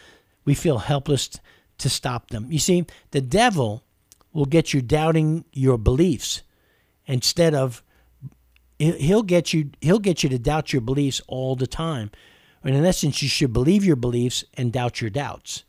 we 0.44 0.54
feel 0.54 0.78
helpless 0.78 1.30
to 1.78 1.88
stop 1.88 2.28
them. 2.30 2.46
You 2.50 2.60
see, 2.60 2.86
the 3.10 3.20
devil 3.20 3.82
will 4.32 4.44
get 4.44 4.72
you 4.72 4.80
doubting 4.80 5.44
your 5.52 5.78
beliefs 5.78 6.42
instead 7.06 7.54
of 7.54 7.82
he'll 8.78 9.22
get 9.22 9.52
you 9.52 9.70
he'll 9.80 9.98
get 9.98 10.22
you 10.22 10.28
to 10.28 10.38
doubt 10.38 10.72
your 10.72 10.82
beliefs 10.82 11.20
all 11.26 11.56
the 11.56 11.66
time. 11.66 12.10
And 12.62 12.74
in 12.74 12.84
essence, 12.84 13.22
you 13.22 13.28
should 13.28 13.52
believe 13.52 13.84
your 13.84 13.96
beliefs 13.96 14.44
and 14.54 14.72
doubt 14.72 15.00
your 15.00 15.10
doubts. 15.10 15.64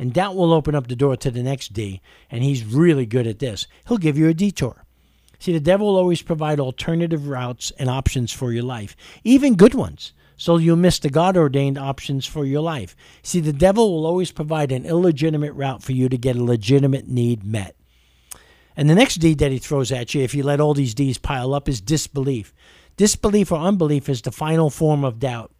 And 0.00 0.14
doubt 0.14 0.36
will 0.36 0.52
open 0.52 0.76
up 0.76 0.86
the 0.86 0.94
door 0.94 1.16
to 1.16 1.30
the 1.30 1.42
next 1.42 1.72
D, 1.72 2.00
and 2.30 2.44
he's 2.44 2.64
really 2.64 3.04
good 3.04 3.26
at 3.26 3.40
this. 3.40 3.66
He'll 3.88 3.98
give 3.98 4.16
you 4.16 4.28
a 4.28 4.34
detour. 4.34 4.84
See, 5.40 5.52
the 5.52 5.60
devil 5.60 5.88
will 5.88 5.96
always 5.96 6.22
provide 6.22 6.60
alternative 6.60 7.28
routes 7.28 7.72
and 7.78 7.90
options 7.90 8.32
for 8.32 8.52
your 8.52 8.62
life, 8.62 8.96
even 9.24 9.56
good 9.56 9.74
ones, 9.74 10.12
so 10.36 10.56
you'll 10.56 10.76
miss 10.76 11.00
the 11.00 11.10
God 11.10 11.36
ordained 11.36 11.78
options 11.78 12.26
for 12.26 12.44
your 12.44 12.60
life. 12.60 12.94
See, 13.22 13.40
the 13.40 13.52
devil 13.52 13.92
will 13.92 14.06
always 14.06 14.30
provide 14.30 14.70
an 14.70 14.86
illegitimate 14.86 15.54
route 15.54 15.82
for 15.82 15.92
you 15.92 16.08
to 16.08 16.16
get 16.16 16.36
a 16.36 16.44
legitimate 16.44 17.08
need 17.08 17.44
met. 17.44 17.74
And 18.76 18.88
the 18.88 18.94
next 18.94 19.16
D 19.16 19.34
that 19.34 19.50
he 19.50 19.58
throws 19.58 19.90
at 19.90 20.14
you, 20.14 20.22
if 20.22 20.36
you 20.36 20.44
let 20.44 20.60
all 20.60 20.74
these 20.74 20.94
D's 20.94 21.18
pile 21.18 21.54
up, 21.54 21.68
is 21.68 21.80
disbelief. 21.80 22.54
Disbelief 22.96 23.50
or 23.50 23.58
unbelief 23.58 24.08
is 24.08 24.22
the 24.22 24.30
final 24.30 24.70
form 24.70 25.04
of 25.04 25.18
doubt. 25.18 25.50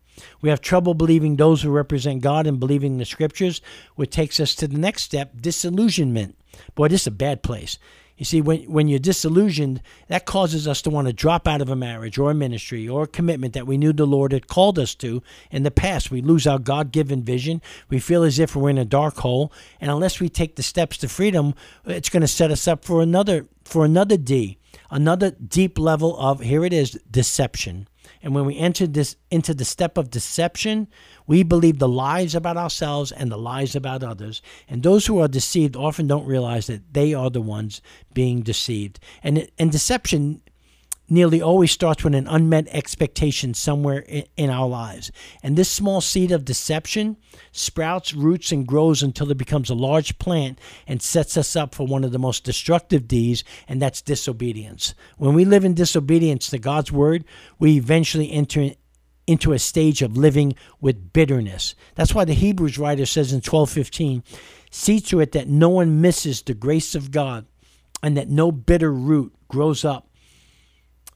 We 0.40 0.50
have 0.50 0.60
trouble 0.60 0.94
believing 0.94 1.36
those 1.36 1.62
who 1.62 1.70
represent 1.70 2.22
God 2.22 2.46
and 2.46 2.60
believing 2.60 2.98
the 2.98 3.04
scriptures, 3.04 3.60
which 3.94 4.10
takes 4.10 4.40
us 4.40 4.54
to 4.56 4.68
the 4.68 4.78
next 4.78 5.02
step 5.04 5.32
disillusionment. 5.40 6.36
Boy, 6.74 6.88
this 6.88 7.02
is 7.02 7.06
a 7.08 7.12
bad 7.12 7.42
place. 7.42 7.78
You 8.18 8.24
see, 8.24 8.40
when, 8.40 8.62
when 8.64 8.88
you're 8.88 8.98
disillusioned, 8.98 9.80
that 10.08 10.26
causes 10.26 10.66
us 10.66 10.82
to 10.82 10.90
want 10.90 11.06
to 11.06 11.12
drop 11.12 11.46
out 11.46 11.60
of 11.60 11.70
a 11.70 11.76
marriage 11.76 12.18
or 12.18 12.32
a 12.32 12.34
ministry 12.34 12.88
or 12.88 13.04
a 13.04 13.06
commitment 13.06 13.54
that 13.54 13.66
we 13.66 13.78
knew 13.78 13.92
the 13.92 14.06
Lord 14.06 14.32
had 14.32 14.48
called 14.48 14.76
us 14.76 14.96
to 14.96 15.22
in 15.52 15.62
the 15.62 15.70
past. 15.70 16.10
We 16.10 16.20
lose 16.20 16.44
our 16.44 16.58
God 16.58 16.90
given 16.90 17.22
vision. 17.22 17.62
We 17.88 18.00
feel 18.00 18.24
as 18.24 18.40
if 18.40 18.56
we're 18.56 18.70
in 18.70 18.78
a 18.78 18.84
dark 18.84 19.18
hole. 19.18 19.52
And 19.80 19.88
unless 19.88 20.18
we 20.18 20.28
take 20.28 20.56
the 20.56 20.64
steps 20.64 20.96
to 20.98 21.08
freedom, 21.08 21.54
it's 21.86 22.08
going 22.08 22.22
to 22.22 22.28
set 22.28 22.50
us 22.50 22.66
up 22.66 22.84
for 22.84 23.00
another 23.02 23.46
for 23.64 23.84
another 23.84 24.16
D, 24.16 24.58
another 24.90 25.30
deep 25.30 25.78
level 25.78 26.18
of 26.18 26.40
here 26.40 26.64
it 26.64 26.72
is, 26.72 26.92
deception. 27.10 27.86
And 28.22 28.34
when 28.34 28.44
we 28.44 28.56
enter 28.56 28.86
this 28.86 29.16
into 29.30 29.54
the 29.54 29.64
step 29.64 29.98
of 29.98 30.10
deception, 30.10 30.88
we 31.26 31.42
believe 31.42 31.78
the 31.78 31.88
lies 31.88 32.34
about 32.34 32.56
ourselves 32.56 33.12
and 33.12 33.30
the 33.30 33.38
lies 33.38 33.74
about 33.74 34.02
others. 34.02 34.42
And 34.68 34.82
those 34.82 35.06
who 35.06 35.20
are 35.20 35.28
deceived 35.28 35.76
often 35.76 36.06
don't 36.06 36.26
realize 36.26 36.66
that 36.66 36.94
they 36.94 37.14
are 37.14 37.30
the 37.30 37.40
ones 37.40 37.82
being 38.14 38.42
deceived. 38.42 39.00
And 39.22 39.48
and 39.58 39.70
deception 39.70 40.42
nearly 41.08 41.40
always 41.40 41.72
starts 41.72 42.04
with 42.04 42.14
an 42.14 42.26
unmet 42.26 42.68
expectation 42.70 43.54
somewhere 43.54 44.04
in 44.36 44.50
our 44.50 44.68
lives. 44.68 45.10
And 45.42 45.56
this 45.56 45.70
small 45.70 46.00
seed 46.00 46.32
of 46.32 46.44
deception 46.44 47.16
sprouts, 47.52 48.14
roots, 48.14 48.52
and 48.52 48.66
grows 48.66 49.02
until 49.02 49.30
it 49.30 49.38
becomes 49.38 49.70
a 49.70 49.74
large 49.74 50.18
plant 50.18 50.58
and 50.86 51.00
sets 51.00 51.36
us 51.36 51.56
up 51.56 51.74
for 51.74 51.86
one 51.86 52.04
of 52.04 52.12
the 52.12 52.18
most 52.18 52.44
destructive 52.44 53.08
D's, 53.08 53.44
and 53.66 53.80
that's 53.80 54.02
disobedience. 54.02 54.94
When 55.16 55.34
we 55.34 55.44
live 55.44 55.64
in 55.64 55.74
disobedience 55.74 56.48
to 56.48 56.58
God's 56.58 56.92
word, 56.92 57.24
we 57.58 57.76
eventually 57.76 58.30
enter 58.30 58.70
into 59.26 59.52
a 59.52 59.58
stage 59.58 60.00
of 60.00 60.16
living 60.16 60.54
with 60.80 61.12
bitterness. 61.12 61.74
That's 61.94 62.14
why 62.14 62.24
the 62.24 62.32
Hebrews 62.32 62.78
writer 62.78 63.04
says 63.04 63.32
in 63.32 63.42
12:15, 63.42 64.22
"See 64.70 65.00
to 65.00 65.20
it 65.20 65.32
that 65.32 65.48
no 65.48 65.68
one 65.68 66.00
misses 66.00 66.40
the 66.40 66.54
grace 66.54 66.94
of 66.94 67.10
God, 67.10 67.44
and 68.02 68.16
that 68.16 68.30
no 68.30 68.50
bitter 68.50 68.92
root 68.92 69.34
grows 69.48 69.84
up 69.84 70.07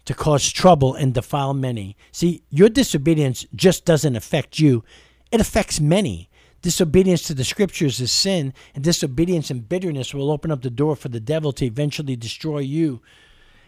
to 0.05 0.15
cause 0.15 0.51
trouble 0.51 0.95
and 0.95 1.15
defile 1.15 1.55
many. 1.55 1.97
See, 2.11 2.43
your 2.51 2.69
disobedience 2.69 3.47
just 3.55 3.85
doesn't 3.85 4.17
affect 4.17 4.59
you, 4.59 4.85
it 5.31 5.41
affects 5.41 5.81
many. 5.81 6.29
Disobedience 6.61 7.23
to 7.23 7.35
the 7.35 7.43
scriptures 7.43 8.01
is 8.01 8.13
sin, 8.13 8.55
and 8.73 8.85
disobedience 8.85 9.51
and 9.51 9.69
bitterness 9.69 10.15
will 10.15 10.31
open 10.31 10.53
up 10.53 10.63
the 10.63 10.71
door 10.71 10.95
for 10.95 11.09
the 11.09 11.19
devil 11.19 11.53
to 11.53 11.65
eventually 11.65 12.15
destroy 12.15 12.61
you. 12.61 13.03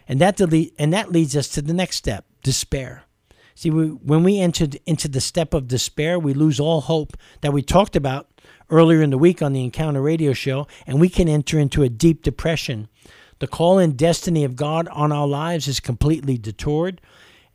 And 0.07 0.21
that, 0.21 0.39
and 0.39 0.93
that 0.93 1.11
leads 1.11 1.35
us 1.35 1.49
to 1.49 1.61
the 1.61 1.73
next 1.73 1.97
step 1.97 2.25
despair. 2.41 3.03
See, 3.53 3.69
we, 3.69 3.87
when 3.87 4.23
we 4.23 4.39
enter 4.39 4.67
into 4.85 5.07
the 5.07 5.19
step 5.19 5.53
of 5.53 5.67
despair, 5.67 6.17
we 6.19 6.33
lose 6.33 6.59
all 6.59 6.81
hope 6.81 7.17
that 7.41 7.53
we 7.53 7.61
talked 7.61 7.95
about 7.95 8.27
earlier 8.69 9.01
in 9.01 9.09
the 9.09 9.17
week 9.17 9.41
on 9.41 9.53
the 9.53 9.63
Encounter 9.63 10.01
Radio 10.01 10.33
Show, 10.33 10.67
and 10.85 10.99
we 10.99 11.09
can 11.09 11.27
enter 11.27 11.59
into 11.59 11.83
a 11.83 11.89
deep 11.89 12.21
depression. 12.21 12.87
The 13.39 13.47
call 13.47 13.79
and 13.79 13.97
destiny 13.97 14.43
of 14.43 14.55
God 14.55 14.87
on 14.89 15.11
our 15.11 15.27
lives 15.27 15.67
is 15.67 15.79
completely 15.79 16.37
detoured, 16.37 17.01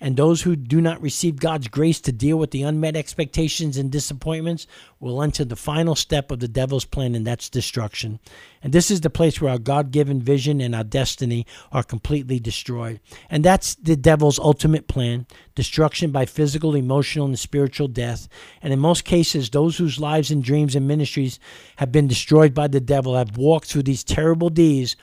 and 0.02 0.16
those 0.16 0.42
who 0.42 0.56
do 0.56 0.80
not 0.80 1.00
receive 1.02 1.36
God's 1.36 1.68
grace 1.68 2.00
to 2.02 2.12
deal 2.12 2.38
with 2.38 2.52
the 2.52 2.62
unmet 2.62 2.96
expectations 2.96 3.76
and 3.76 3.90
disappointments 3.90 4.66
will 4.98 5.22
enter 5.22 5.44
the 5.44 5.56
final 5.56 5.94
step 5.94 6.30
of 6.30 6.40
the 6.40 6.48
devil's 6.48 6.86
plan, 6.86 7.14
and 7.14 7.26
that's 7.26 7.50
destruction. 7.50 8.18
And 8.62 8.72
this 8.72 8.90
is 8.90 9.02
the 9.02 9.10
place 9.10 9.40
where 9.40 9.52
our 9.52 9.58
God 9.58 9.90
given 9.90 10.20
vision 10.22 10.60
and 10.60 10.74
our 10.74 10.84
destiny 10.84 11.46
are 11.70 11.82
completely 11.82 12.38
destroyed. 12.38 13.00
And 13.28 13.44
that's 13.44 13.74
the 13.74 13.96
devil's 13.96 14.38
ultimate 14.38 14.88
plan 14.88 15.26
destruction 15.54 16.10
by 16.10 16.24
physical, 16.24 16.74
emotional, 16.74 17.26
and 17.26 17.38
spiritual 17.38 17.88
death. 17.88 18.26
And 18.62 18.72
in 18.72 18.78
most 18.78 19.04
cases, 19.04 19.50
those 19.50 19.76
whose 19.76 20.00
lives 20.00 20.30
and 20.30 20.42
dreams 20.42 20.74
and 20.74 20.88
ministries 20.88 21.38
have 21.76 21.92
been 21.92 22.08
destroyed 22.08 22.54
by 22.54 22.68
the 22.68 22.80
devil 22.80 23.16
have 23.16 23.36
walked 23.36 23.66
through 23.66 23.82
these 23.82 24.04
terrible 24.04 24.48
deeds 24.48 24.96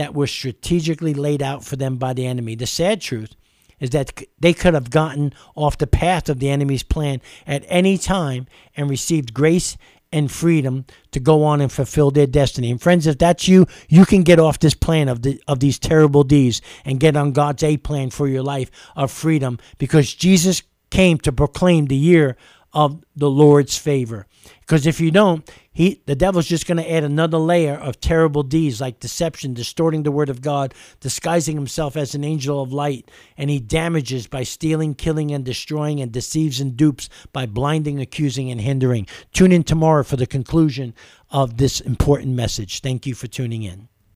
that 0.00 0.14
were 0.14 0.26
strategically 0.26 1.12
laid 1.12 1.42
out 1.42 1.62
for 1.62 1.76
them 1.76 1.98
by 1.98 2.14
the 2.14 2.26
enemy. 2.26 2.54
The 2.54 2.66
sad 2.66 3.02
truth 3.02 3.34
is 3.80 3.90
that 3.90 4.22
they 4.38 4.54
could 4.54 4.72
have 4.72 4.88
gotten 4.88 5.34
off 5.54 5.76
the 5.76 5.86
path 5.86 6.30
of 6.30 6.40
the 6.40 6.48
enemy's 6.48 6.82
plan 6.82 7.20
at 7.46 7.66
any 7.68 7.98
time 7.98 8.46
and 8.74 8.88
received 8.88 9.34
grace 9.34 9.76
and 10.10 10.32
freedom 10.32 10.86
to 11.12 11.20
go 11.20 11.44
on 11.44 11.60
and 11.60 11.70
fulfill 11.70 12.10
their 12.10 12.26
destiny. 12.26 12.70
And 12.70 12.80
friends, 12.80 13.06
if 13.06 13.18
that's 13.18 13.46
you, 13.46 13.66
you 13.90 14.06
can 14.06 14.22
get 14.22 14.40
off 14.40 14.58
this 14.58 14.72
plan 14.72 15.10
of 15.10 15.20
the 15.20 15.38
of 15.46 15.60
these 15.60 15.78
terrible 15.78 16.24
deeds 16.24 16.62
and 16.86 16.98
get 16.98 17.14
on 17.14 17.32
God's 17.32 17.62
A 17.62 17.76
plan 17.76 18.08
for 18.08 18.26
your 18.26 18.42
life 18.42 18.70
of 18.96 19.10
freedom 19.10 19.58
because 19.76 20.14
Jesus 20.14 20.62
came 20.88 21.18
to 21.18 21.30
proclaim 21.30 21.86
the 21.86 21.96
year 21.96 22.38
of 22.72 23.04
the 23.16 23.30
Lord's 23.30 23.76
favor. 23.76 24.26
Because 24.60 24.86
if 24.86 25.00
you 25.00 25.10
don't, 25.10 25.48
he 25.72 26.00
the 26.06 26.14
devil's 26.14 26.46
just 26.46 26.66
going 26.66 26.78
to 26.78 26.90
add 26.90 27.04
another 27.04 27.38
layer 27.38 27.74
of 27.74 28.00
terrible 28.00 28.42
deeds 28.42 28.80
like 28.80 29.00
deception, 29.00 29.52
distorting 29.52 30.02
the 30.02 30.12
word 30.12 30.28
of 30.28 30.40
God, 30.40 30.74
disguising 31.00 31.56
himself 31.56 31.96
as 31.96 32.14
an 32.14 32.24
angel 32.24 32.62
of 32.62 32.72
light, 32.72 33.10
and 33.36 33.50
he 33.50 33.60
damages 33.60 34.26
by 34.26 34.42
stealing, 34.42 34.94
killing, 34.94 35.30
and 35.30 35.44
destroying, 35.44 36.00
and 36.00 36.12
deceives 36.12 36.60
and 36.60 36.76
dupes 36.76 37.08
by 37.32 37.46
blinding, 37.46 38.00
accusing, 38.00 38.50
and 38.50 38.60
hindering. 38.60 39.06
Tune 39.32 39.52
in 39.52 39.64
tomorrow 39.64 40.02
for 40.02 40.16
the 40.16 40.26
conclusion 40.26 40.94
of 41.30 41.56
this 41.56 41.80
important 41.80 42.34
message. 42.34 42.80
Thank 42.80 43.06
you 43.06 43.14
for 43.14 43.26
tuning 43.26 43.62
in. 43.62 43.89